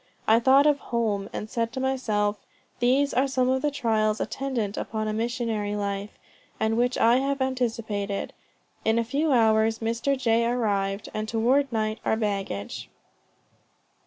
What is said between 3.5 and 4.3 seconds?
the trials